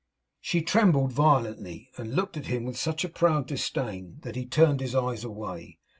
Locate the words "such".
2.75-3.03